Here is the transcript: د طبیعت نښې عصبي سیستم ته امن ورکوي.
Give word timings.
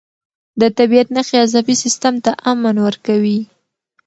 د 0.61 0.63
طبیعت 0.77 1.07
نښې 1.15 1.37
عصبي 1.43 1.75
سیستم 1.83 2.15
ته 2.25 2.31
امن 2.51 2.75
ورکوي. 2.85 3.39